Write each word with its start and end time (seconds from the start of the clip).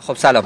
خب 0.00 0.16
سلام. 0.16 0.44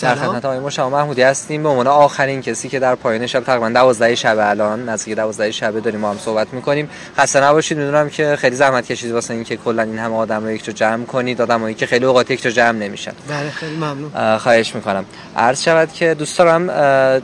در 0.00 0.14
خدمت 0.14 0.44
آقای 0.44 0.58
مشا 0.58 0.90
محمودی 0.90 1.22
هستیم. 1.22 1.62
به 1.62 1.68
عنوان 1.68 1.86
آخرین 1.86 2.42
کسی 2.42 2.68
که 2.68 2.78
در 2.78 2.94
پایان 2.94 3.26
شب 3.26 3.44
تقریبا 3.44 3.68
12 3.68 4.14
شب 4.14 4.36
الان 4.38 4.88
نزدیک 4.88 5.16
12 5.16 5.50
شب 5.52 5.80
داریم 5.80 6.00
ما 6.00 6.10
هم 6.10 6.18
صحبت 6.18 6.52
می‌کنیم. 6.52 6.90
خسته 7.18 7.40
نباشید. 7.40 7.78
می‌دونم 7.78 8.10
که 8.10 8.36
خیلی 8.36 8.56
زحمت 8.56 8.86
کشید 8.86 9.12
واسه 9.12 9.34
اینکه 9.34 9.56
کلا 9.56 9.82
این 9.82 9.98
همه 9.98 10.16
آدم 10.16 10.44
رو 10.44 10.50
یک 10.50 10.64
جا 10.64 10.72
جمع 10.72 11.04
کنید. 11.04 11.42
آدمایی 11.42 11.74
که 11.74 11.86
خیلی 11.86 12.04
اوقات 12.04 12.30
یک 12.30 12.42
جا 12.42 12.50
جمع 12.50 12.78
نمیشن. 12.78 13.12
بله 13.28 13.50
خیلی 13.50 13.76
ممنون. 13.76 14.38
خواهش 14.38 14.74
می‌کنم. 14.74 15.04
عرض 15.36 15.62
شود 15.62 15.92
که 15.92 16.14
دوست 16.14 16.38
دارم 16.38 16.68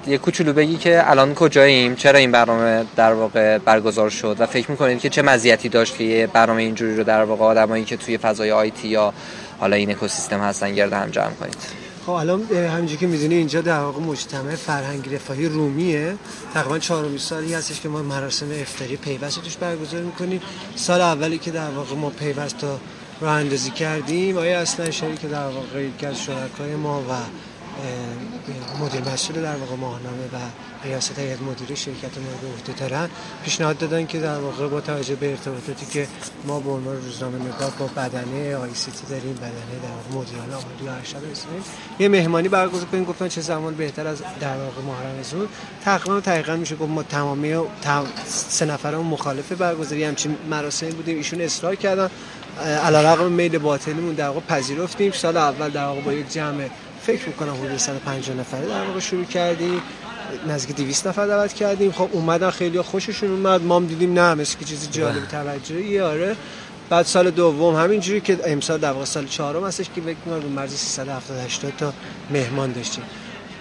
یه 0.07 0.19
کوچولو 0.19 0.53
بگی 0.53 0.77
که 0.77 1.11
الان 1.11 1.35
کجاییم؟ 1.35 1.95
چرا 1.95 2.19
این 2.19 2.33
برنامه 2.33 2.85
در 2.97 3.13
واقع 3.13 3.59
برگزار 3.59 4.11
شد؟ 4.11 4.37
و 4.39 4.47
فکر 4.47 4.71
می‌کنید 4.71 5.01
که 5.01 5.09
چه 5.09 5.23
مزیتی 5.23 5.69
داشت 5.69 5.97
که 5.97 6.05
یه 6.05 6.27
برنامه 6.27 6.63
اینجوری 6.63 6.97
رو 6.97 7.05
در 7.05 7.25
واقع 7.25 7.45
آدمایی 7.45 7.85
که 7.85 7.97
توی 7.97 8.19
فضای 8.19 8.53
آیتی 8.53 8.89
یا 8.89 9.13
حالا 9.61 9.77
این 9.77 9.91
اکوسیستم 9.91 10.41
هستن 10.41 10.75
گرد 10.75 10.93
هم 10.93 11.11
جمع 11.11 11.30
کنید. 11.30 11.57
خب 12.07 12.11
الان 12.11 12.43
همینجوری 12.43 12.96
که 12.96 13.07
می‌دونی 13.07 13.35
اینجا 13.35 13.61
در 13.61 13.81
واقع 13.81 14.00
مجتمع 14.00 14.54
فرهنگی 14.54 15.14
رفاهی 15.14 15.49
رومیه. 15.49 16.14
تقریبا 16.54 16.79
چهارمین 16.79 17.18
سالی 17.18 17.54
هستش 17.54 17.81
که 17.81 17.89
ما 17.89 18.03
مراسم 18.03 18.46
افطاری 18.61 18.96
پیوست 18.96 19.43
توش 19.43 19.57
برگزار 19.57 20.00
می‌کنیم. 20.00 20.40
سال 20.76 21.00
اولی 21.00 21.39
که 21.39 21.50
در 21.50 21.71
واقع 21.71 21.95
ما 21.95 22.11
پیوست 22.11 22.64
رو 22.64 22.79
راه 23.21 23.32
اندازی 23.32 23.71
کردیم 23.71 24.39
آیا 24.39 24.61
اصلا 24.61 24.90
شریک 24.90 25.22
در 25.22 25.46
واقع 25.46 25.82
یکی 25.82 26.07
از 26.07 26.23
شرکای 26.23 26.75
ما 26.75 27.00
و 27.00 27.12
مدیر 28.81 29.13
مسئول 29.13 29.43
در 29.43 29.57
واقع 29.57 29.75
ماهنامه 29.77 30.25
و 30.32 30.37
ریاست 30.85 31.19
هیئت 31.19 31.43
مدیره 31.43 31.75
شرکت 31.75 32.19
مورد 32.19 32.55
عهده 32.56 32.89
دارن 32.89 33.09
پیشنهاد 33.45 33.78
دادن 33.78 34.06
که 34.06 34.20
در 34.20 34.39
واقع 34.39 34.69
با 34.69 34.81
توجه 34.81 35.15
به 35.15 35.31
ارتباطاتی 35.31 35.87
که 35.87 36.06
ما 36.45 36.61
به 36.61 36.70
عنوان 36.70 36.97
روزنامه 36.97 37.39
نگاه 37.39 37.70
با 37.79 37.87
بدنه 37.87 38.56
آی 38.56 38.75
سی 38.75 38.91
تی 38.91 39.06
داریم 39.11 39.34
بدنه 39.34 39.51
در 39.83 40.19
مدیران 40.19 40.51
عالی 40.53 40.89
ارشد 40.89 41.17
رسانه 41.17 41.55
یه 41.98 42.09
مهمانی 42.09 42.48
برگزار 42.48 42.84
کنیم 42.84 43.05
گفتن 43.05 43.29
چه 43.29 43.41
زمان 43.41 43.75
بهتر 43.75 44.06
از 44.06 44.23
در 44.41 44.56
واقع 44.56 44.83
محرم 44.83 45.23
زون 45.23 45.48
تقریبا 45.85 46.20
دقیقاً 46.20 46.57
میشه 46.57 46.77
گفت 46.77 46.91
ما 46.91 47.03
تمامی 47.03 47.55
سه 48.27 48.65
نفرمون 48.65 49.07
مخالف 49.07 49.53
برگزاری 49.53 50.05
همچین 50.05 50.37
مراسمی 50.51 50.91
بودیم 50.91 51.17
ایشون 51.17 51.41
اصرار 51.41 51.75
کردن. 51.75 52.11
علیرغم 52.85 53.33
میل 53.33 53.59
باطلیمون 53.59 54.15
در 54.15 54.27
واقع 54.27 54.41
پذیرفتیم. 54.41 55.13
سال 55.13 55.37
اول 55.37 55.70
در 55.70 55.85
واقع 55.85 56.01
با 56.01 56.13
یک 56.13 56.33
جمع 56.33 56.69
فکر 57.07 57.27
می‌کنم 57.27 57.55
حدود 57.55 57.77
150 57.77 58.37
نفره 58.37 58.67
در 58.67 58.85
واقع 58.85 59.01
شروع 59.01 59.25
کردیم 59.25 59.83
نزدیک 60.49 60.77
200 60.77 61.07
نفر 61.07 61.27
دعوت 61.27 61.53
کردیم. 61.53 61.93
خب 61.93 62.09
اومدن 62.13 62.51
خیلی 62.51 62.81
خوششون 62.81 63.31
اومد. 63.31 63.63
ما 63.63 63.77
هم 63.77 63.87
دیدیم 63.87 64.13
نه 64.13 64.35
مثل 64.35 64.59
که 64.59 64.65
چیزی 64.65 64.87
جالب 64.87 65.29
توجهی. 65.29 66.01
آره. 66.01 66.37
بعد 66.91 67.07
سال 67.07 67.31
دوم 67.31 67.75
همینجوری 67.75 68.21
که 68.21 68.39
امسال 68.47 68.79
در 68.79 68.93
واقع 68.93 69.05
سال 69.05 69.27
چهارم 69.27 69.65
هستش 69.65 69.87
که 69.95 70.01
فکر 70.01 70.15
کنم 70.25 70.53
مرز 70.53 70.75
370 70.75 71.39
80 71.39 71.73
تا 71.79 71.93
مهمان 72.31 72.73
داشتیم. 72.73 73.05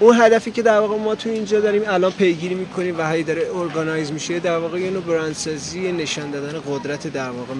اون 0.04 0.22
هدفی 0.22 0.52
که 0.52 0.62
در 0.62 0.80
واقع 0.80 0.98
ما 0.98 1.16
تو 1.16 1.30
اینجا 1.30 1.59
داریم 1.59 1.82
الان 1.88 2.12
پیگیری 2.12 2.56
می‌کنیم 2.56 3.00
و 3.00 3.09
هی 3.12 3.23
داره 3.23 3.48
ارگانایز 3.56 4.12
میشه 4.12 4.40
در 4.40 4.58
واقع 4.58 4.80
یه 4.80 4.90
نوع 4.90 5.02
برندسازی 5.04 5.92
نشان 5.92 6.32
دادن 6.32 6.59
قدرت 6.68 7.08
در 7.08 7.30
واقع 7.30 7.54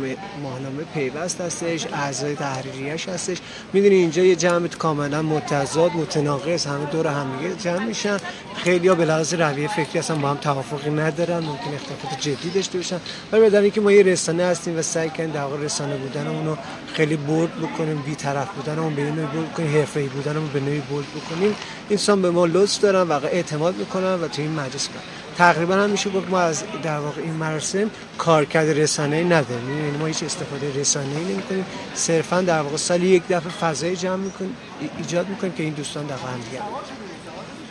ماهنامه 0.44 0.84
پیوست 0.94 1.42
هستش 1.42 1.88
اعضای 1.94 2.36
تحریریش 2.36 3.10
هستش. 3.10 3.38
می‌دونی 3.74 3.96
اینجا 3.96 4.24
یه 4.24 4.36
جمع 4.36 4.68
کاملا 4.68 5.22
متضاد 5.22 5.92
متناقض 5.92 6.66
همه 6.66 6.86
دور 6.86 7.08
هم 7.08 7.28
جمع 7.64 7.86
میشن. 7.86 8.18
خیلی 8.56 8.88
ها 8.88 8.96
به 8.96 9.06
لحاظ 9.06 9.34
رویه 9.34 9.68
فکری 9.68 10.00
اصلا 10.00 10.16
با 10.16 10.30
هم 10.30 10.38
توافقی 10.38 10.90
ندارن 10.90 11.40
ممکن 11.40 11.74
اختلافات 11.74 12.20
جدی 12.20 12.50
داشته 12.50 12.78
باشن. 12.78 13.00
ولی 13.32 13.42
بدن 13.42 13.62
اینکه 13.62 13.82
ما 13.82 13.92
یه 13.92 14.04
رسانه 14.04 14.44
هستیم 14.44 14.78
و 14.78 14.82
سعی 14.82 15.10
کنیم 15.10 15.32
در 15.32 15.42
واقع 15.42 15.64
رسانه 15.64 15.96
بودنمون 15.96 16.46
رو 16.46 16.58
خیلی 16.94 17.16
برد 17.16 17.60
بکنیم 17.62 18.04
بی‌طرف 18.06 18.48
بودنمون 18.50 18.96
به 18.96 19.02
نوعی 19.02 19.28
برد 19.28 19.54
کنیم 19.54 19.78
حرفه‌ای 19.78 20.08
بودنمون 20.08 20.50
به 20.54 20.60
نوعی 20.60 20.82
برد 20.92 21.06
بکنیم. 21.16 21.56
انسان 21.94 22.22
به 22.22 22.32
ما 22.32 22.46
لطف 22.46 22.80
دارن 22.80 23.02
واقعا 23.02 23.30
اعتماد 23.30 23.76
می‌کنن 23.76 24.14
و 24.14 24.28
تو 24.28 24.42
این 24.42 24.52
مجلس 24.52 24.88
کنن 24.88 25.02
تقریبا 25.38 25.76
هم 25.76 25.90
میشه 25.90 26.10
گفت 26.10 26.30
ما 26.30 26.40
از 26.40 26.64
در 26.84 26.98
واقع 26.98 27.22
این 27.22 27.34
مراسم 27.34 27.92
کارکرد 28.18 28.70
رسانه‌ای 28.70 29.24
نداریم. 29.24 29.86
یعنی 29.86 29.98
ما 29.98 30.06
هیچ 30.06 30.24
استفاده 30.24 30.80
رسانه‌ای 30.80 31.24
نمی‌کنیم. 31.24 31.66
صرفا 31.94 32.42
در 32.42 32.62
واقع 32.62 32.78
سالی 32.78 33.08
یک 33.08 33.24
دفعه 33.30 33.52
فضای 33.52 33.96
جمع 33.96 34.16
می‌کنیم 34.16 34.56
ایجاد 34.98 35.30
می‌کنیم 35.30 35.54
که 35.54 35.64
این 35.64 35.74
دوستان 35.74 36.06
در 36.06 36.16
هم 36.16 36.42
دیگه 36.50 36.64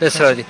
بسیاری 0.01 0.45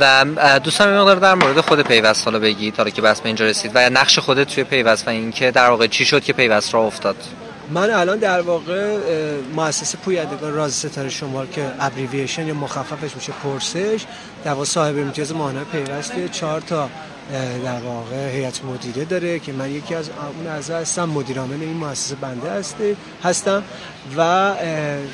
و 0.00 0.24
دوستان 0.64 0.98
مقدار 0.98 1.16
در 1.16 1.34
مورد 1.34 1.60
خود 1.60 1.82
پیوست 1.82 2.24
حالا 2.24 2.38
بگید 2.38 2.74
تا 2.74 2.90
که 2.90 3.02
بس 3.02 3.20
به 3.20 3.26
اینجا 3.26 3.44
رسید 3.44 3.70
و 3.74 3.90
نقش 3.90 4.18
خودت 4.18 4.54
توی 4.54 4.64
پیوست 4.64 5.06
و 5.06 5.10
اینکه 5.10 5.50
در 5.50 5.70
واقع 5.70 5.86
چی 5.86 6.04
شد 6.04 6.24
که 6.24 6.32
پیوست 6.32 6.74
را 6.74 6.80
افتاد. 6.80 7.16
من 7.70 7.90
الان 7.90 8.18
در 8.18 8.40
واقع 8.40 8.98
مؤسسه 9.56 9.98
پویندگان 9.98 10.54
راز 10.54 10.74
ستاره 10.74 11.08
شمال 11.08 11.46
که 11.46 11.72
ابریویشن 11.80 12.46
یا 12.46 12.54
مخففش 12.54 13.16
میشه 13.16 13.32
پرسش 13.42 14.04
در 14.44 14.52
واقع 14.52 14.64
صاحب 14.64 14.98
امتیاز 14.98 15.32
ماهانه 15.32 15.64
پیوسته 15.64 16.28
چهار 16.28 16.60
تا 16.60 16.90
در 17.64 17.80
واقع 17.80 18.30
هیئت 18.30 18.64
مدیره 18.64 19.04
داره 19.04 19.38
که 19.38 19.52
من 19.52 19.70
یکی 19.70 19.94
از 19.94 20.10
اون 20.38 20.46
اعضا 20.46 20.76
هستم 20.76 21.04
مدیر 21.04 21.38
عامل 21.38 21.60
این 21.60 21.76
مؤسسه 21.76 22.14
بنده 22.14 22.50
هسته 22.50 22.96
هستم 23.22 23.62
و 24.16 24.54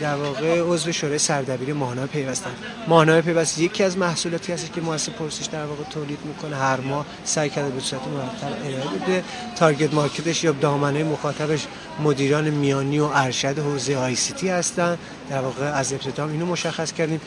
در 0.00 0.16
واقع 0.16 0.60
عضو 0.60 0.92
شورای 0.92 1.18
سردبیر 1.18 1.74
ماهنامه 1.74 2.06
پیوستم. 2.06 2.50
ماهنامه 2.88 3.20
پیوست 3.20 3.58
یکی 3.58 3.84
از 3.84 3.98
محصولاتی 3.98 4.52
هست 4.52 4.72
که 4.72 4.80
مؤسسه 4.80 5.12
پرسش 5.12 5.46
در 5.46 5.64
واقع 5.64 5.82
تولید 5.90 6.18
می‌کنه. 6.24 6.56
هر 6.56 6.80
ماه 6.80 7.06
سعی 7.24 7.50
کرده 7.50 7.70
به 7.70 7.80
صورت 7.80 8.02
مرتب 8.02 8.58
ارائه 8.64 8.98
بده. 8.98 9.24
target 9.56 9.94
market 9.94 10.32
ش 10.32 10.44
یا 10.44 10.52
دامنه 10.52 11.04
مخاطبش 11.04 11.66
مدیران 12.02 12.50
میانی 12.50 12.98
و 12.98 13.04
ارشد 13.04 13.58
حوزه 13.58 13.96
ICT 13.96 14.48
هستن. 14.48 14.98
در 15.30 15.40
واقع 15.40 15.64
از 15.64 15.92
ابتدا 15.92 16.28
اینو 16.28 16.46
مشخص 16.46 16.92
کردیم. 16.92 17.20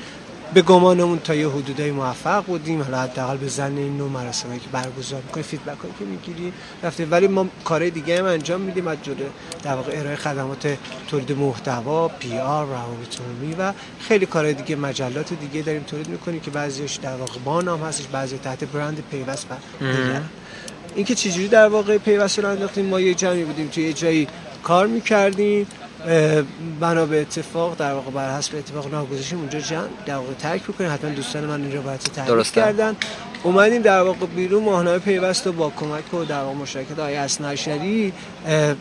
به 0.53 0.61
گمانمون 0.61 1.19
تا 1.19 1.35
یه 1.35 1.49
حدودای 1.49 1.91
موفق 1.91 2.45
بودیم. 2.45 2.81
حالا 2.81 3.01
حداقل 3.01 3.37
به 3.37 3.47
زعم 3.47 3.77
این 3.77 3.97
نوع 3.97 4.09
مراسمی 4.09 4.59
که 4.59 4.69
برگزار 4.71 5.21
می‌کنیم 5.21 5.43
feedback 5.43 5.67
هایی 5.67 5.93
که 5.99 6.05
می‌گیریم 6.05 6.53
رفته. 6.83 7.05
ولی 7.05 7.27
ما 7.27 7.47
کارهای 7.63 7.91
دیگه 7.91 8.19
هم 8.19 8.25
انجام 8.25 8.61
میدیم 8.61 8.87
از 8.87 8.97
جمله 9.03 9.25
در 9.63 9.75
واقع 9.75 9.99
ارائه 9.99 10.15
خدمات 10.15 10.77
تولید 11.07 11.31
محتوا 11.31 12.07
پی 12.07 12.37
آر 12.37 12.65
روابط 12.65 13.19
عمومی 13.19 13.55
و 13.59 13.73
خیلی 13.99 14.25
کارهای 14.25 14.53
دیگه 14.53 14.75
مجلات 14.75 15.33
دیگه 15.33 15.61
داریم 15.61 15.83
تولید 15.83 16.07
می‌کنیم 16.07 16.39
که 16.39 16.51
بعضیش 16.51 16.95
در 16.95 17.15
واقع 17.15 17.39
با 17.45 17.61
نام 17.61 17.83
هستش 17.83 18.07
بعضی 18.07 18.37
تحت 18.37 18.63
برند 18.63 19.03
پیوست 19.11 19.47
و 19.49 19.53
اینکه 20.95 21.15
چجوری 21.15 21.47
در 21.47 21.67
واقع 21.67 21.97
پیوست 21.97 22.39
رو 22.39 22.49
انداختیم؟ 22.49 22.85
ما 22.85 23.01
یه 23.01 23.13
جمعی 23.13 23.43
بودیم 23.43 23.67
توی 23.67 23.83
یه 23.83 23.93
جایی 23.93 24.27
کار 24.63 24.87
می‌کردیم. 24.87 25.67
بنا 26.79 27.05
به 27.05 27.21
اتفاق 27.21 27.77
در 27.77 27.93
واقع 27.93 28.11
بر 28.11 28.37
حسب 28.37 28.55
اتفاق 28.55 28.91
ناگزیرشیم 28.91 29.39
اونجا 29.39 29.59
جمع 29.59 29.87
در 30.05 30.15
واقع 30.15 30.33
ترک 30.33 30.63
بکنیم 30.63 30.93
حتما 30.93 31.09
دوستان 31.09 31.45
من 31.45 31.61
این 31.61 31.75
روایت 31.75 32.03
تعریف 32.03 32.51
کردن. 32.51 32.95
اومدیم 33.45 33.81
در 33.81 34.01
واقع 34.01 34.25
بیرون 34.25 34.63
ماهنامه 34.63 34.99
پیوست 34.99 35.45
رو 35.45 35.53
با 35.53 35.71
کمک 35.79 36.13
و 36.13 36.25
در 36.25 36.41
واقع 36.41 36.55
مشارکت 36.55 36.99
آقای 36.99 37.15
اسناشری 37.15 38.13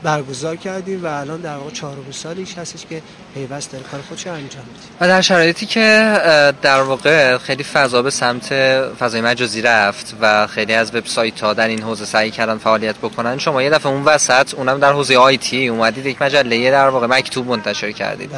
برگزار 0.03 0.57
کردیم 0.57 1.05
و 1.05 1.07
الان 1.07 1.41
در 1.41 1.57
واقع 1.57 1.71
چهارم 1.71 2.11
سالیش 2.11 2.59
هستش 2.59 2.87
که 2.87 3.03
پیوست 3.35 3.73
داره. 3.73 3.85
کار 3.85 4.01
خودش 4.09 4.27
انجام 4.27 4.43
میده. 4.43 4.61
و 5.01 5.09
در 5.09 5.21
شرایطی 5.21 5.67
که 5.67 6.19
در 6.63 6.83
واقع 6.83 7.39
خیلی 7.39 7.65
فضا 7.65 8.03
به 8.03 8.11
سمت 8.11 8.55
فضای 8.99 9.21
مجازی 9.21 9.63
رفت 9.63 10.17
و 10.21 10.47
خیلی 10.47 10.75
از 10.75 10.95
وبسایت 10.95 11.41
ها 11.41 11.55
در 11.55 11.69
این 11.69 11.83
حوزه 11.83 12.05
سعی 12.05 12.31
کردن 12.31 12.59
فعالیت 12.59 12.97
بکنن 12.97 13.39
شما 13.39 13.63
یه 13.63 13.71
دفعه 13.71 13.93
اون 13.93 14.05
وسط 14.05 14.55
اونم 14.55 14.79
در 14.79 14.93
حوزه 14.93 15.17
آیتی 15.17 15.69
اومدید 15.69 16.07
یک 16.07 16.23
مجله 16.23 16.71
در 16.71 16.89
واقع 16.89 17.07
مکتوب 17.07 17.49
منتشر 17.49 17.93
کردید. 17.93 18.31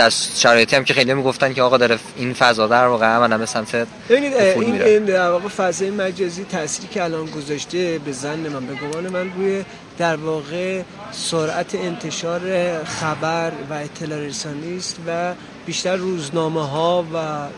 در 0.00 0.10
شرایطی 0.10 0.76
هم 0.76 0.84
که 0.84 0.94
خیلی 0.94 1.14
می‌گفتن 1.14 1.52
که 1.52 1.62
آقا 1.62 1.76
داره 1.76 1.98
این 2.16 2.34
فضا 2.34 2.66
در 2.66 2.86
واقع 2.86 3.06
عملا 3.06 3.38
به 3.38 3.46
سمت 3.46 3.86
ببینید 4.08 4.34
این, 4.34 4.82
این 4.82 5.04
در 5.04 5.30
واقع 5.30 5.48
فضای 5.48 5.90
مجازی 5.90 6.44
تأثیری 6.44 6.88
که 6.88 7.04
الان 7.04 7.26
گذاشته 7.26 7.98
به 7.98 8.12
زن 8.12 8.38
من 8.38 8.66
به 8.66 8.74
گمان 8.74 9.08
من 9.08 9.32
روی 9.32 9.64
در 9.98 10.16
واقع 10.16 10.82
سرعت 11.12 11.74
انتشار 11.74 12.40
خبر 12.84 13.52
و 13.70 13.74
اطلاع 13.74 14.18
رسانی 14.18 14.76
است 14.76 14.96
و 15.06 15.34
بیشتر 15.66 15.96
روزنامه 15.96 16.68
ها 16.68 17.02
و 17.14 17.16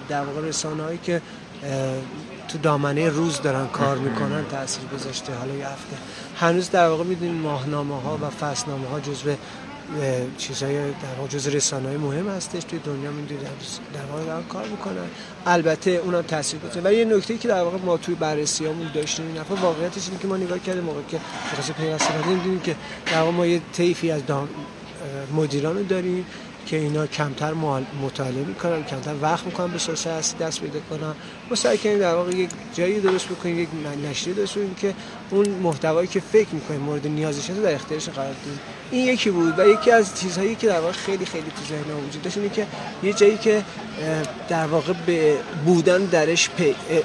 در 0.08 0.24
واقع 0.24 0.48
رسانه 0.48 0.82
هایی 0.82 0.98
که 1.02 1.22
تو 2.48 2.58
دامنه 2.58 3.08
روز 3.08 3.42
دارن 3.42 3.66
کار 3.66 3.98
می‌کنن 3.98 4.44
تاثیر 4.50 4.84
گذاشته. 4.94 5.32
حالا 5.34 5.54
یه 5.54 5.66
هفته. 5.66 5.96
هنوز 6.36 6.70
در 6.70 6.88
واقع 6.88 7.04
می‌دونیم 7.04 7.34
ماهنامه 7.34 8.00
ها 8.02 8.18
و 8.22 8.30
فصلنامه 8.30 8.88
ها 8.88 9.00
جزو 9.00 9.30
چیزای 10.38 10.74
در 10.74 11.14
واقع 11.18 11.28
جز 11.28 11.48
رسانه 11.48 11.96
مهم 11.96 12.28
هستش 12.28 12.64
توی 12.64 12.78
دنیا 12.78 13.10
من 13.10 13.24
در 13.24 14.04
واقع 14.12 14.24
دارن 14.24 14.42
کار 14.42 14.68
می‌کنن. 14.68 15.06
البته 15.46 15.90
اونم 15.90 16.22
تاثیر 16.22 16.60
گذاره 16.60 16.80
ولی 16.80 16.96
یه 16.96 17.04
نکته 17.04 17.38
که 17.38 17.48
در 17.48 17.62
واقع 17.62 17.78
ما 17.78 17.96
توی 17.96 18.14
بررسیامون 18.14 18.90
داشتیم 18.94 19.26
این 19.26 19.60
واقعیتش 19.62 20.08
اینه 20.08 20.20
که 20.20 20.28
ما 20.28 20.36
نگاه 20.36 20.58
کردیم 20.58 20.84
موقع 20.84 21.00
که 21.08 21.20
خاص 21.56 21.70
پیوسته 21.70 22.22
دیدیم 22.28 22.60
که 22.60 22.76
در 23.06 23.20
واقع 23.20 23.30
ما 23.30 23.46
یه 23.46 23.60
طیفی 23.72 24.10
از 24.10 24.26
دام 24.26 24.48
مدیران 25.36 25.86
داریم. 25.86 26.26
که 26.66 26.76
اینا 26.76 27.06
کمتر 27.06 27.52
مطالعه 28.02 28.44
می‌کنن 28.44 28.84
کمتر 28.84 29.14
وقت 29.22 29.46
می‌کنن 29.46 29.72
به 29.72 29.78
سورس 29.78 30.06
اصلی 30.06 30.38
دست 30.38 30.60
پیدا 30.60 30.80
کنن. 30.90 31.14
ما 31.50 31.56
سعی 31.56 31.78
کنیم 31.78 31.98
در 31.98 32.14
واقع 32.14 32.34
یک 32.34 32.50
جایی 32.74 33.00
درست 33.00 33.28
بکنیم 33.28 33.58
یک 33.58 33.68
نشریه 34.10 34.34
درست 34.34 34.52
بکنیم 34.52 34.74
که 34.74 34.94
اون 35.30 35.48
محتوایی 35.48 36.08
که 36.08 36.20
فکر 36.20 36.48
می‌کنیم 36.52 36.80
مورد 36.80 37.06
نیازشون 37.06 37.56
در 37.56 37.74
اختیارش 37.74 38.08
قرار 38.08 38.32
بدیم. 38.32 38.60
این 38.90 39.06
یکی 39.06 39.30
بود 39.30 39.58
و 39.58 39.68
یکی 39.68 39.90
از 39.90 40.20
چیزهایی 40.20 40.54
که 40.54 40.66
در 40.66 40.80
واقع 40.80 40.92
خیلی 40.92 41.26
خیلی 41.26 41.50
تو 41.50 41.64
ذهن 41.68 42.06
وجود 42.08 42.22
داشت 42.22 42.36
اینه 42.36 42.48
که 42.48 42.66
یه 43.02 43.12
جایی 43.12 43.36
که 43.38 43.64
در 44.48 44.66
واقع 44.66 44.92
به 45.06 45.36
بودن 45.64 46.04
درش 46.04 46.50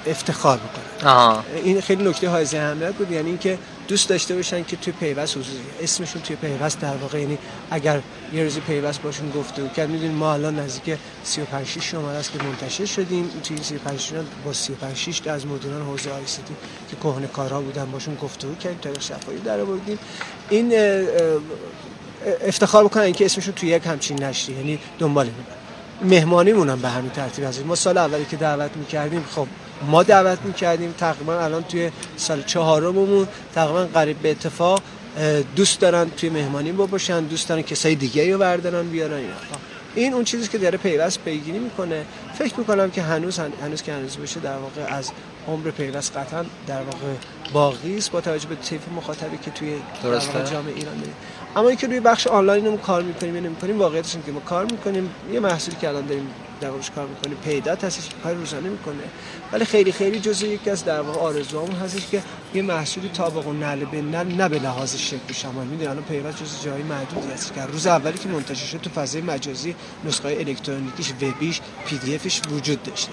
افتخار 0.07 0.57
بکنه 0.57 1.43
این 1.63 1.81
خیلی 1.81 2.09
نکته 2.09 2.29
های 2.29 2.45
اهمیت 2.53 2.93
بود 2.93 3.11
یعنی 3.11 3.29
اینکه 3.29 3.57
دوست 3.87 4.09
داشته 4.09 4.35
باشن 4.35 4.63
که 4.63 4.75
توی 4.75 4.93
پیوست 4.93 5.37
حضور 5.37 5.55
اسمشون 5.81 6.21
توی 6.21 6.35
پیوست 6.35 6.79
در 6.79 6.95
واقع 6.95 7.21
یعنی 7.21 7.37
اگر 7.71 8.01
یه 8.33 8.43
روزی 8.43 8.59
پیوست 8.59 9.01
باشون 9.01 9.31
گفته 9.31 9.63
و 9.63 9.67
کرد 9.67 9.89
می‌دونیم 9.89 10.15
ما 10.15 10.33
الان 10.33 10.59
نزدیک 10.59 10.97
35 11.23 11.67
6 11.67 11.83
شماره 11.83 12.17
است 12.17 12.31
که 12.31 12.43
منتشر 12.43 12.85
شدیم. 12.85 13.29
توی 13.43 13.55
این 13.55 13.63
35 13.63 13.99
6 13.99 14.11
با 14.45 14.53
35 14.53 14.95
6 14.95 15.27
از 15.27 15.47
مدیران 15.47 15.81
حوزه 15.81 16.11
آی 16.11 16.23
که 16.89 16.95
کهنه 17.03 17.27
کارا 17.27 17.61
بودن 17.61 17.91
باشون 17.91 18.15
گفتگو 18.15 18.55
کردیم 18.55 18.79
تاریخ 18.81 19.01
شفاهی 19.01 19.37
در 19.37 19.57
این 20.49 20.73
افتخار 22.47 22.83
بکنن 22.83 23.03
اینکه 23.03 23.25
اسمشون 23.25 23.53
توی 23.53 23.69
یک 23.69 23.85
همچین 23.85 24.23
نشری 24.23 24.55
یعنی 24.55 24.79
دنبال 24.99 25.29
مهمانیمون 26.01 26.69
هم 26.69 26.81
به 26.81 26.89
همین 26.89 27.11
ترتیب 27.11 27.45
هست 27.45 27.65
ما 27.65 27.75
سال 27.75 27.97
اولی 27.97 28.25
که 28.25 28.37
دعوت 28.37 28.77
می‌کردیم 28.77 29.23
خب 29.35 29.47
ما 29.81 30.03
دعوت 30.03 30.39
می‌کردیم 30.45 30.95
تقریبا 30.97 31.39
الان 31.39 31.63
توی 31.63 31.91
سال 32.17 32.43
چهارممون 32.43 33.27
تقریبا 33.55 33.85
قریب 33.85 34.17
به 34.17 34.31
اتفاق 34.31 34.81
دوست 35.55 35.79
دارن 35.79 36.09
توی 36.09 36.29
مهمانی 36.29 36.71
باشن 36.71 37.23
دوست 37.23 37.49
دارن 37.49 37.61
کسای 37.61 37.95
دیگه 37.95 38.33
رو 38.33 38.39
بردارن 38.39 38.87
بیارن. 38.87 39.13
اینا 39.13 39.33
این 39.95 40.13
اون 40.13 40.23
چیزی 40.23 40.47
که 40.47 40.57
داره 40.57 40.77
پیوست 40.77 41.19
پیگیری 41.19 41.59
می‌کنه. 41.59 42.05
فکر 42.37 42.59
می‌کنم 42.59 42.91
که 42.91 43.01
هنوز 43.01 43.39
هنوز 43.39 43.81
که 43.81 43.93
هنوز 43.93 44.17
بشه 44.17 44.39
در 44.39 44.57
واقع 44.57 44.93
از 44.93 45.11
عمر 45.47 45.71
پیوست 45.71 46.17
قطعا 46.17 46.45
در 46.67 46.81
واقع 46.81 47.13
باقی 47.53 47.97
است 47.97 48.11
با 48.11 48.21
توجه 48.21 48.47
به 48.47 48.55
طیف 48.55 48.81
مخاطبی 48.97 49.37
که 49.37 49.51
توی 49.51 49.75
جامعه 50.51 50.73
ایران 50.75 50.97
داریم. 50.97 51.15
اما 51.55 51.67
اینکه 51.67 51.87
روی 51.87 51.99
بخش 51.99 52.27
آنلاین 52.27 52.77
کار 52.77 53.03
می‌کنیم 53.03 53.35
یا 53.35 53.41
نمی‌کنیم 53.41 53.79
واقعیتش 53.79 54.15
که 54.25 54.31
ما 54.31 54.39
کار 54.39 54.65
می‌کنیم. 54.65 55.09
یه 55.31 55.39
محصولی 55.39 55.77
که 55.81 55.87
الان 55.87 56.05
داریم 56.05 56.29
در 56.61 56.69
کار 56.95 57.07
می‌کنیم 57.07 57.37
پیدات 57.43 57.83
هستش 57.83 58.09
که 58.09 58.15
کار 58.23 58.33
روزانه 58.33 58.69
می‌کنه. 58.69 59.03
ولی 59.51 59.65
خیلی 59.65 59.91
خیلی 59.91 60.19
جزء 60.19 60.45
یکی 60.45 60.69
از 60.69 60.85
در 60.85 61.01
واقع 61.01 61.19
آرزوامون 61.19 61.75
هستش 61.75 62.07
که 62.07 62.21
یه 62.57 62.63
محصولی 62.63 63.09
طابق 63.09 63.47
النعل 63.47 63.85
بالنعل 63.85 64.35
نه 64.35 64.49
به 64.49 64.59
لحاظ 64.59 64.95
شکل 64.95 65.33
شما 65.33 65.63
می‌دونید 65.63 65.87
الان 65.87 66.03
پیوست 66.03 66.43
جزء 66.43 66.63
جایی 66.65 66.83
محدودی 66.83 67.33
هست 67.33 67.53
که 67.53 67.61
روز 67.61 67.87
اولی 67.87 68.17
که 68.17 68.29
منتشر 68.29 68.65
شد 68.65 68.81
تو 68.81 68.89
فضای 68.89 69.21
مجازی 69.21 69.75
نسخه 70.05 70.29
الکترونیکیش 70.29 71.13
وبیش 71.21 71.61
PDF 71.85 72.15
ش 72.15 72.41
وجود 72.51 72.83
داشته. 72.83 73.11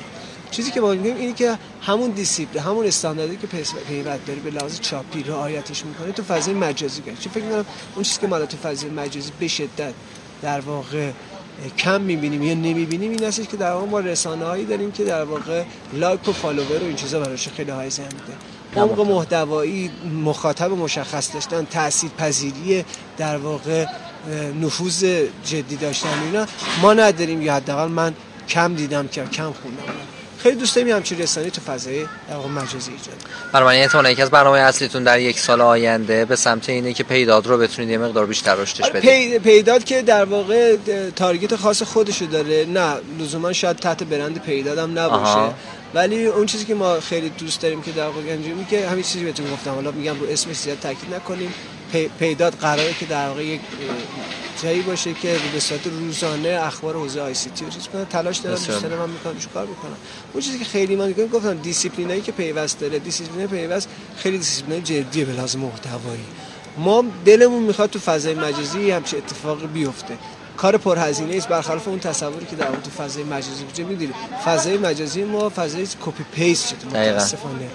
چیزی 0.51 0.71
که 0.71 0.81
ما 0.81 0.91
میگیم 0.93 1.17
اینه 1.17 1.33
که 1.33 1.59
همون 1.83 2.11
دیسیپلین 2.11 2.59
همون 2.59 2.87
استانداردی 2.87 3.37
که 3.37 3.47
پیوست 3.47 3.75
داره 4.27 4.41
به 4.41 4.51
لحاظ 4.51 4.81
چاپی 4.81 5.23
رعایتش 5.23 5.85
می‌کنه 5.85 6.13
تو 6.13 6.23
فضای 6.23 6.55
مجازی 6.55 7.03
گره 7.03 7.17
چون 7.17 7.33
فکر 7.33 7.45
می‌کنم 7.45 7.65
اون 7.95 8.05
چیزی 8.05 8.21
که 8.21 8.27
ما 8.27 8.39
تو 8.39 8.57
فضای 8.57 8.91
مجازی 8.91 9.33
به 9.41 9.49
شدت 9.49 9.95
در 10.43 10.61
واقع 10.61 11.11
کم 11.79 12.01
می‌بینیم 12.01 12.43
یا 12.43 12.55
نمی‌بینیم 12.55 13.11
این 13.11 13.25
هستش 13.25 13.47
که 13.47 13.57
در 13.57 13.73
واقع 13.73 13.87
ما 13.87 14.01
رسانه 14.01 14.45
هایی 14.45 14.65
داریم 14.65 14.93
که 14.93 15.05
در 15.05 15.25
واقع 15.25 15.65
like 15.93 16.29
و 16.29 16.33
follower 16.33 16.83
و 16.83 16.87
این 16.87 16.97
چیزا 16.97 17.21
براش 17.21 17.49
خیلی 17.49 17.71
حائز 17.71 18.03
اهمیته. 18.03 18.37
عمق 18.77 19.01
محتوایی 19.01 19.91
مخاطب 20.25 20.71
مشخص 20.71 21.35
داشتن 21.35 21.65
تاثیر 21.65 22.11
پذیری 22.19 22.85
در 23.19 23.37
واقع 23.37 23.87
نفوذ 24.63 25.05
جدی 25.45 25.77
داشتن 25.77 26.23
اینا. 26.25 26.47
ما 26.83 26.95
نداریم 26.95 27.43
یا 27.43 27.55
حداقل 27.55 27.89
من 27.89 28.15
کم 28.49 28.75
دیدم 28.75 29.09
که 29.09 29.25
کم 29.25 29.53
خوندم. 29.63 29.83
خیلی 30.39 30.57
دوست 30.57 30.77
داریم 30.77 30.97
همچین 30.97 31.19
رسانه 31.19 31.51
تو 31.51 31.61
فضای 31.61 32.03
در 32.03 32.37
واقع 32.37 32.49
مجازی 32.49 32.91
ایجاد 32.91 33.15
برای 33.53 33.81
احتمال 33.81 34.11
یکی 34.11 34.23
از 34.23 34.31
برنامه 34.31 34.59
اصلیتون 34.59 35.05
در 35.05 35.21
یک 35.21 35.39
سال 35.39 35.61
آینده 35.61 36.25
به 36.25 36.37
سمت 36.37 36.69
اینه 36.69 36.93
که 36.93 37.05
پیداد 37.05 37.47
رو 37.47 37.59
بتونید 37.59 37.91
یه 37.91 37.99
مقدار 37.99 38.27
بیشتر 38.27 38.55
رشدش 38.55 38.81
آره، 38.81 38.93
بدید. 38.93 39.43
پیداد 39.43 39.85
که 39.85 40.03
در 40.03 40.25
واقع 40.25 40.77
تارگت 41.17 41.57
خاص 41.57 41.83
خودشو 41.83 42.25
داره. 42.25 42.65
نه 42.65 42.95
لزوما 43.19 43.53
شاید 43.53 43.77
تحت 43.77 44.03
برند 44.03 44.39
پیداد 44.39 44.79
هم 44.79 44.99
نباشه 44.99 45.55
ولی 45.95 46.27
اون 46.27 46.47
چیزی 46.47 46.65
که 46.65 46.75
ما 46.75 47.01
خیلی 47.01 47.29
دوست 47.29 47.61
داریم 47.61 47.83
که 47.83 47.93
در 47.93 48.07
واقع 48.07 48.21
انجام 48.21 48.65
که 48.65 48.89
همین 48.89 49.05
چیزی 49.05 49.25
بهتون 49.25 49.53
گفتم. 49.53 49.71
حالا 49.71 49.91
میگم 49.91 50.21
رو 50.21 50.27
اسمش 50.27 50.57
زیاد 50.57 50.79
تاکید 50.79 51.15
نکنیم. 51.15 51.55
پیداد 52.19 52.55
قراره 52.55 52.95
که 53.01 53.07
در 53.07 53.29
واقع 53.29 53.45
یک 53.45 53.61
جایی 54.63 54.83
باشه 54.83 55.15
که 55.15 55.37
به 55.53 55.61
صورت 55.61 55.87
روزانه 55.87 56.49
اخبار 56.49 56.95
حوزه 56.95 57.21
آی 57.21 57.35
سی 57.35 57.51
تی 57.51 57.65
چیز 57.71 57.89
کنه. 57.89 58.05
تلاش 58.05 58.39
دارم 58.39 58.57
دوستان 58.57 58.95
من 58.95 59.11
می‌کنم 59.11 59.35
کار 59.55 59.67
بکنم. 59.67 59.97
اون 60.33 60.43
چیزی 60.43 60.59
که 60.59 60.65
خیلی 60.65 60.97
من 60.97 61.09
میگم 61.09 61.27
گفتم 61.27 61.55
دیسیپلینایی 61.55 62.21
که 62.21 62.33
پیوست 62.33 62.81
داره 62.81 62.99
دیسیپلین 62.99 63.47
پیوست 63.47 63.89
خیلی 64.17 64.39
دیسیپلین 64.39 64.85
جدیه 64.85 65.25
به 65.25 65.33
لحاظ 65.33 65.59
محتوایی. 65.59 66.25
ما 66.79 67.05
دلمون 67.25 67.63
می‌خواد 67.63 67.91
تو 67.91 67.99
فضای 67.99 68.35
مجازی 68.35 68.91
همچین 68.91 69.19
اتفاقی 69.19 69.67
بیفته. 69.67 70.19
کار 70.57 70.77
پرهزینه 70.77 71.37
است 71.37 71.49
برخلاف 71.49 71.89
اون 71.89 71.99
تصوری 71.99 72.47
که 72.47 72.57
در 72.57 72.67
تو 72.67 72.91
فضای 72.91 73.25
مجازی 73.25 73.65
وجود 73.65 73.87
می‌دید 73.87 74.15
فضای 74.45 74.79
مجازی 74.79 75.25
ما 75.25 75.49
فضای 75.49 75.89
copy 76.07 76.25
paste 76.35 76.69
شده 76.69 76.87
متاسفانه 76.87 77.69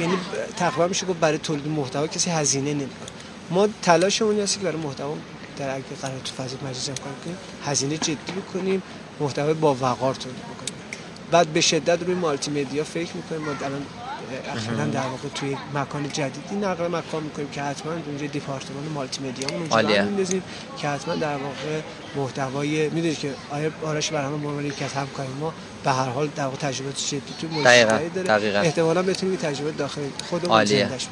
یعنی 0.00 0.14
تقریبا 0.56 0.86
میشه 0.86 1.06
گفت 1.06 1.20
برای 1.20 1.38
تولید 1.38 1.68
محتوا 1.68 2.06
کسی 2.06 2.30
هزینه 2.30 2.70
نمی‌کنه. 2.70 3.08
ما 3.50 3.68
تلاشمون 3.82 4.40
هست 4.40 4.58
که 4.58 4.64
برای 4.64 4.76
محتوا 4.76 5.14
در 5.58 5.74
اگه 5.74 5.84
قرار 6.02 6.18
تو 6.24 6.42
فضای 6.42 6.58
مجازی 6.70 6.92
کنیم 6.92 7.36
هزینه 7.64 7.98
جدی 7.98 8.32
بکنیم 8.48 8.82
محتوا 9.20 9.54
با 9.54 9.74
وقار 9.74 10.14
تولید 10.14 10.38
بکنیم. 10.38 10.74
بعد 11.30 11.46
به 11.48 11.60
شدت 11.60 12.02
روی 12.02 12.14
مالتی 12.14 12.50
مدیا 12.50 12.84
فکر 12.84 13.16
می‌کنیم 13.16 13.42
ما 13.42 13.50
الان 13.50 13.82
اخیرا 14.56 14.84
در 14.84 15.00
واقع 15.00 15.28
توی 15.34 15.56
مکان 15.74 16.08
جدیدی 16.12 16.56
نقل 16.56 16.86
مکان 16.86 17.22
می‌کنیم 17.22 17.48
که 17.48 17.62
حتما 17.62 17.92
اونجا 17.92 18.26
دیپارتمان 18.26 18.84
مالتی 18.94 19.20
مدیا 19.24 19.48
اونجا 19.58 20.04
میندازیم 20.04 20.42
که 20.78 20.88
حتما 20.88 21.14
در 21.14 21.36
واقع 21.36 21.80
محتوای 22.16 22.88
می‌دونید 22.88 23.18
که 23.18 23.30
آیا 23.50 23.70
آرش 23.86 24.10
برنامه 24.10 24.38
به 24.38 24.48
عنوان 24.48 24.66
یکی 24.66 24.84
از 24.84 24.90
ما 25.40 25.52
به 25.84 25.90
هر 25.90 26.08
حال 26.08 26.28
در 26.36 26.44
واقع 26.44 26.56
تجربه 26.56 26.92
جدی 26.92 27.20
توی 27.40 27.48
موسیقی 27.48 28.08
داره. 28.08 28.58
احتمالاً 28.58 29.02
بتونیم 29.02 29.36
تجربه 29.36 29.70
داخل 29.70 30.00
خودمون 30.30 30.64
زندهش 30.64 31.06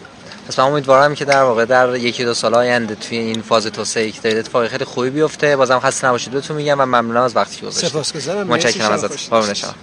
پس 0.48 0.58
من 0.58 0.64
امیدوارم 0.64 1.14
که 1.14 1.24
در 1.24 1.42
واقع 1.42 1.64
در 1.64 1.96
یکی 1.96 2.24
دو 2.24 2.34
سال 2.34 2.54
آینده 2.54 2.94
توی 2.94 3.18
این 3.18 3.42
فاز 3.42 3.66
توسعه 3.66 4.10
که 4.10 4.20
دارید 4.20 4.38
اتفاقی 4.38 4.68
خیلی 4.68 4.84
خوبی 4.84 5.10
بیفته. 5.10 5.56
بازم 5.56 5.80
خسته 5.80 6.06
نباشید 6.06 6.32
بهتون 6.32 6.56
میگم 6.56 6.80
و 6.80 6.86
ممنونم 6.86 7.22
از 7.22 7.36
وقتی 7.36 7.56
که 7.56 7.66
گذاشتید. 7.66 7.90
سپاسگزارم. 7.90 8.46
متشکرم 8.46 8.92
ازت 8.92 9.30
قربون 9.30 9.54
شما. 9.54 9.74